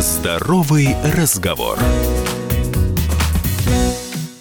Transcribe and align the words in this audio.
Здоровый 0.00 0.94
разговор. 1.02 1.76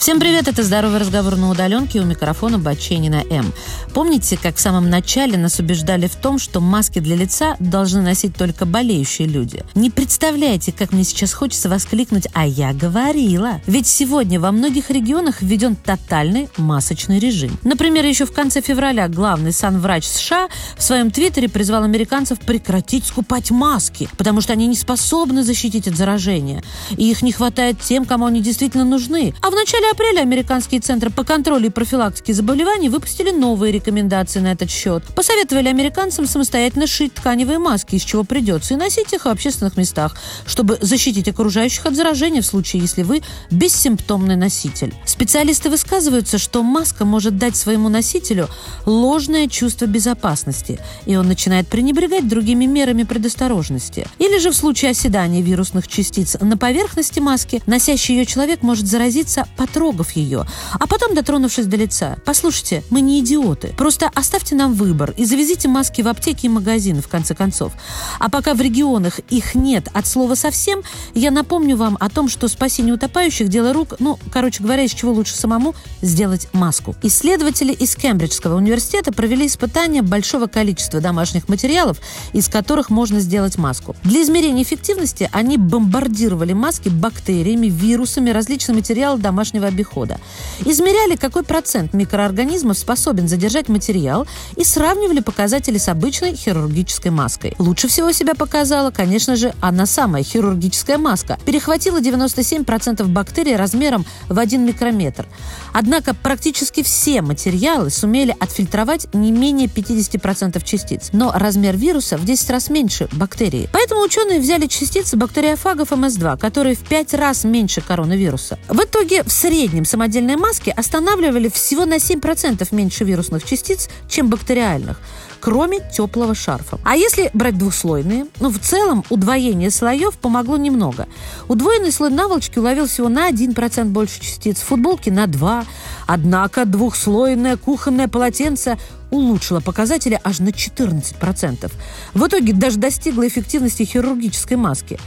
Всем 0.00 0.18
привет, 0.18 0.48
это 0.48 0.62
«Здоровый 0.62 0.98
разговор 0.98 1.36
на 1.36 1.50
удаленке» 1.50 2.00
у 2.00 2.04
микрофона 2.04 2.58
Баченина 2.58 3.22
М. 3.28 3.52
Помните, 3.92 4.38
как 4.42 4.56
в 4.56 4.60
самом 4.60 4.88
начале 4.88 5.36
нас 5.36 5.58
убеждали 5.58 6.06
в 6.06 6.16
том, 6.16 6.38
что 6.38 6.62
маски 6.62 7.00
для 7.00 7.16
лица 7.16 7.54
должны 7.60 8.00
носить 8.00 8.34
только 8.34 8.64
болеющие 8.64 9.28
люди? 9.28 9.62
Не 9.74 9.90
представляете, 9.90 10.72
как 10.72 10.92
мне 10.92 11.04
сейчас 11.04 11.34
хочется 11.34 11.68
воскликнуть 11.68 12.28
«А 12.32 12.46
я 12.46 12.72
говорила!» 12.72 13.60
Ведь 13.66 13.86
сегодня 13.86 14.40
во 14.40 14.52
многих 14.52 14.88
регионах 14.88 15.42
введен 15.42 15.76
тотальный 15.76 16.48
масочный 16.56 17.18
режим. 17.18 17.58
Например, 17.62 18.02
еще 18.06 18.24
в 18.24 18.32
конце 18.32 18.62
февраля 18.62 19.06
главный 19.06 19.52
санврач 19.52 20.06
США 20.06 20.48
в 20.78 20.82
своем 20.82 21.10
твиттере 21.10 21.50
призвал 21.50 21.84
американцев 21.84 22.40
прекратить 22.40 23.04
скупать 23.04 23.50
маски, 23.50 24.08
потому 24.16 24.40
что 24.40 24.54
они 24.54 24.66
не 24.66 24.76
способны 24.76 25.42
защитить 25.42 25.88
от 25.88 25.96
заражения. 25.96 26.64
И 26.96 27.10
их 27.10 27.20
не 27.20 27.32
хватает 27.32 27.78
тем, 27.82 28.06
кому 28.06 28.24
они 28.24 28.40
действительно 28.40 28.86
нужны. 28.86 29.34
А 29.42 29.50
в 29.50 29.54
начале 29.54 29.89
апреля 29.90 30.20
американские 30.20 30.80
центры 30.80 31.10
по 31.10 31.24
контролю 31.24 31.66
и 31.66 31.70
профилактике 31.70 32.32
заболеваний 32.32 32.88
выпустили 32.88 33.30
новые 33.30 33.72
рекомендации 33.72 34.40
на 34.40 34.52
этот 34.52 34.70
счет. 34.70 35.02
Посоветовали 35.14 35.68
американцам 35.68 36.26
самостоятельно 36.26 36.86
шить 36.86 37.14
тканевые 37.14 37.58
маски, 37.58 37.96
из 37.96 38.02
чего 38.02 38.24
придется, 38.24 38.74
и 38.74 38.76
носить 38.76 39.12
их 39.12 39.24
в 39.24 39.28
общественных 39.28 39.76
местах, 39.76 40.16
чтобы 40.46 40.78
защитить 40.80 41.28
окружающих 41.28 41.86
от 41.86 41.96
заражения 41.96 42.40
в 42.40 42.46
случае, 42.46 42.82
если 42.82 43.02
вы 43.02 43.22
бессимптомный 43.50 44.36
носитель. 44.36 44.94
Специалисты 45.04 45.70
высказываются, 45.70 46.38
что 46.38 46.62
маска 46.62 47.04
может 47.04 47.36
дать 47.36 47.56
своему 47.56 47.88
носителю 47.88 48.48
ложное 48.86 49.48
чувство 49.48 49.86
безопасности, 49.86 50.78
и 51.04 51.16
он 51.16 51.26
начинает 51.26 51.68
пренебрегать 51.68 52.28
другими 52.28 52.66
мерами 52.66 53.02
предосторожности. 53.02 54.06
Или 54.18 54.38
же 54.38 54.50
в 54.50 54.56
случае 54.56 54.92
оседания 54.92 55.42
вирусных 55.42 55.88
частиц 55.88 56.36
на 56.40 56.56
поверхности 56.56 57.18
маски, 57.20 57.60
носящий 57.66 58.16
ее 58.16 58.26
человек 58.26 58.62
может 58.62 58.86
заразиться 58.86 59.46
потрогав 59.56 59.79
потрогав 59.80 60.10
ее, 60.12 60.44
а 60.78 60.86
потом 60.86 61.14
дотронувшись 61.14 61.66
до 61.66 61.76
лица. 61.76 62.16
Послушайте, 62.26 62.82
мы 62.90 63.00
не 63.00 63.20
идиоты. 63.20 63.72
Просто 63.78 64.10
оставьте 64.14 64.54
нам 64.54 64.74
выбор 64.74 65.14
и 65.16 65.24
завезите 65.24 65.68
маски 65.68 66.02
в 66.02 66.08
аптеки 66.08 66.46
и 66.46 66.48
магазины, 66.50 67.00
в 67.00 67.08
конце 67.08 67.34
концов. 67.34 67.72
А 68.18 68.28
пока 68.28 68.52
в 68.52 68.60
регионах 68.60 69.20
их 69.30 69.54
нет 69.54 69.88
от 69.94 70.06
слова 70.06 70.34
совсем, 70.34 70.82
я 71.14 71.30
напомню 71.30 71.76
вам 71.76 71.96
о 71.98 72.10
том, 72.10 72.28
что 72.28 72.48
спасение 72.48 72.92
утопающих– 72.92 73.48
дело 73.50 73.72
рук, 73.72 73.94
ну, 74.00 74.18
короче 74.30 74.62
говоря, 74.62 74.82
из 74.82 74.92
чего 74.92 75.12
лучше 75.12 75.34
самому 75.34 75.74
сделать 76.02 76.48
маску. 76.52 76.94
Исследователи 77.02 77.72
из 77.72 77.96
Кембриджского 77.96 78.56
университета 78.56 79.12
провели 79.12 79.46
испытания 79.46 80.02
большого 80.02 80.46
количества 80.46 81.00
домашних 81.00 81.48
материалов, 81.48 81.98
из 82.34 82.48
которых 82.48 82.90
можно 82.90 83.20
сделать 83.20 83.56
маску. 83.56 83.96
Для 84.04 84.20
измерения 84.22 84.62
эффективности 84.62 85.30
они 85.32 85.56
бомбардировали 85.56 86.52
маски 86.52 86.90
бактериями, 86.90 87.68
вирусами, 87.68 88.28
различные 88.28 88.76
материалы 88.76 89.18
домашнего 89.18 89.69
обихода. 89.70 90.18
Измеряли, 90.64 91.16
какой 91.16 91.42
процент 91.42 91.94
микроорганизмов 91.94 92.76
способен 92.76 93.28
задержать 93.28 93.68
материал 93.68 94.26
и 94.56 94.64
сравнивали 94.64 95.20
показатели 95.20 95.78
с 95.78 95.88
обычной 95.88 96.34
хирургической 96.34 97.10
маской. 97.10 97.54
Лучше 97.58 97.88
всего 97.88 98.12
себя 98.12 98.34
показала, 98.34 98.90
конечно 98.90 99.36
же, 99.36 99.54
она 99.60 99.86
самая 99.86 100.22
хирургическая 100.22 100.98
маска. 100.98 101.38
Перехватила 101.46 102.00
97% 102.00 103.04
бактерий 103.06 103.56
размером 103.56 104.04
в 104.28 104.38
1 104.38 104.66
микрометр. 104.66 105.26
Однако 105.72 106.14
практически 106.14 106.82
все 106.82 107.22
материалы 107.22 107.90
сумели 107.90 108.34
отфильтровать 108.38 109.06
не 109.14 109.32
менее 109.32 109.68
50% 109.68 110.62
частиц. 110.64 111.10
Но 111.12 111.32
размер 111.32 111.76
вируса 111.76 112.16
в 112.16 112.24
10 112.24 112.50
раз 112.50 112.70
меньше 112.70 113.08
бактерии. 113.12 113.68
Поэтому 113.72 114.02
ученые 114.02 114.40
взяли 114.40 114.66
частицы 114.66 115.16
бактериофагов 115.16 115.92
МС2, 115.92 116.38
которые 116.38 116.74
в 116.74 116.80
5 116.80 117.14
раз 117.14 117.44
меньше 117.44 117.80
коронавируса. 117.80 118.58
В 118.68 118.80
итоге 118.80 119.22
в 119.22 119.30
среднем 119.30 119.59
среднем 119.60 119.84
самодельные 119.84 120.38
маски 120.38 120.72
останавливали 120.74 121.50
всего 121.50 121.84
на 121.84 121.96
7% 121.96 122.66
меньше 122.74 123.04
вирусных 123.04 123.44
частиц, 123.44 123.90
чем 124.08 124.30
бактериальных 124.30 124.98
кроме 125.40 125.80
теплого 125.80 126.34
шарфа. 126.34 126.78
А 126.84 126.96
если 126.96 127.30
брать 127.32 127.56
двухслойные, 127.56 128.26
ну, 128.40 128.50
в 128.50 128.58
целом 128.58 129.04
удвоение 129.08 129.70
слоев 129.70 130.18
помогло 130.18 130.58
немного. 130.58 131.08
Удвоенный 131.48 131.92
слой 131.92 132.10
наволочки 132.10 132.58
уловил 132.58 132.86
всего 132.86 133.08
на 133.08 133.30
1% 133.30 133.84
больше 133.84 134.20
частиц, 134.20 134.58
футболки 134.58 135.08
на 135.08 135.24
2%. 135.24 135.64
Однако 136.06 136.64
двухслойное 136.64 137.56
кухонное 137.56 138.08
полотенце 138.08 138.78
улучшила 139.10 139.60
показатели 139.60 140.20
аж 140.22 140.40
на 140.40 140.48
14%. 140.48 141.72
В 142.14 142.26
итоге 142.26 142.52
даже 142.52 142.78
достигла 142.78 143.26
эффективности 143.26 143.82
хирургической 143.82 144.56
маски. 144.56 144.98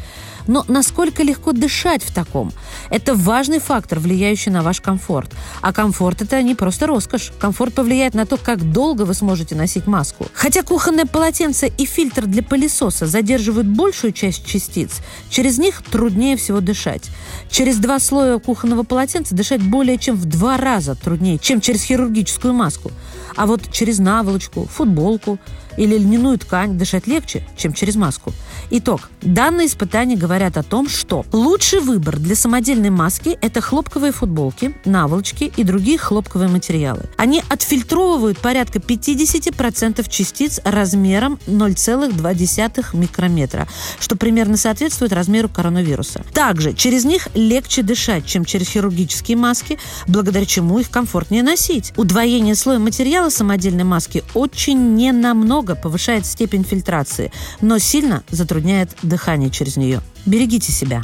Но 0.47 0.65
насколько 0.67 1.23
легко 1.23 1.51
дышать 1.51 2.03
в 2.03 2.13
таком? 2.13 2.51
Это 2.89 3.15
важный 3.15 3.59
фактор, 3.59 3.99
влияющий 3.99 4.51
на 4.51 4.61
ваш 4.61 4.81
комфорт. 4.81 5.31
А 5.61 5.71
комфорт– 5.71 6.21
это 6.21 6.41
не 6.41 6.55
просто 6.55 6.87
роскошь. 6.87 7.31
Комфорт 7.39 7.73
повлияет 7.73 8.13
на 8.13 8.25
то, 8.25 8.37
как 8.37 8.71
долго 8.71 9.03
вы 9.03 9.13
сможете 9.13 9.55
носить 9.55 9.87
маску. 9.87 10.27
Хотя 10.33 10.63
кухонное 10.63 11.05
полотенце 11.05 11.71
и 11.77 11.85
фильтр 11.85 12.25
для 12.25 12.43
пылесоса 12.43 13.07
задерживают 13.07 13.67
большую 13.67 14.11
часть 14.11 14.45
частиц, 14.45 15.01
через 15.29 15.57
них 15.57 15.81
труднее 15.83 16.35
всего 16.35 16.59
дышать. 16.59 17.09
Через 17.49 17.77
два 17.77 17.99
слоя 17.99 18.37
кухонного 18.39 18.83
полотенца 18.83 19.35
дышать 19.35 19.61
более 19.61 19.97
чем 19.97 20.15
в 20.15 20.25
два 20.25 20.57
раза 20.57 20.95
труднее, 20.95 21.39
чем 21.39 21.61
через 21.61 21.83
хирургическую 21.83 22.53
маску. 22.53 22.91
А 23.35 23.45
вот 23.45 23.71
через 23.71 23.92
наволочку, 23.99 24.65
футболку 24.65 25.37
или 25.77 25.97
льняную 25.97 26.37
ткань 26.37 26.77
дышать 26.77 27.07
легче, 27.07 27.43
чем 27.57 27.73
через 27.73 27.95
маску. 27.95 28.33
Итог. 28.69 29.09
Данные 29.21 29.67
испытания 29.67 30.15
говорят 30.15 30.57
о 30.57 30.63
том, 30.63 30.89
что 30.89 31.25
лучший 31.31 31.79
выбор 31.79 32.17
для 32.17 32.35
самодельной 32.35 32.89
маски– 32.89 33.37
это 33.41 33.61
хлопковые 33.61 34.11
футболки, 34.11 34.73
наволочки 34.85 35.51
и 35.55 35.63
другие 35.63 35.97
хлопковые 35.97 36.49
материалы. 36.49 37.03
Они 37.17 37.41
отфильтровывают 37.49 38.39
порядка 38.39 38.79
50% 38.79 40.07
частиц 40.09 40.59
размером 40.63 41.39
0,2 41.47 42.97
микрометра, 42.97 43.67
что 43.99 44.15
примерно 44.15 44.57
соответствует 44.57 45.13
размеру 45.13 45.49
коронавируса. 45.49 46.23
Также 46.33 46.73
через 46.73 47.05
них 47.05 47.27
легче 47.33 47.83
дышать, 47.83 48.25
чем 48.25 48.45
через 48.45 48.67
хирургические 48.69 49.37
маски, 49.37 49.79
благодаря 50.07 50.45
чему 50.45 50.79
их 50.79 50.89
комфортнее 50.89 51.43
носить. 51.43 51.93
Удвоение 51.95 52.55
слоя 52.55 52.79
материала 52.79 53.29
самодельной 53.29 53.83
маски 53.83 54.23
очень 54.33 54.95
ненамного 54.95 55.62
повышает 55.63 56.25
степень 56.25 56.63
фильтрации, 56.63 57.31
но 57.61 57.79
сильно 57.79 58.23
затрудняет 58.29 58.91
дыхание 59.01 59.49
через 59.49 59.77
нее. 59.77 60.01
Берегите 60.25 60.71
себя. 60.71 61.01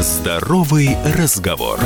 Здоровый 0.00 0.96
разговор. 1.04 1.78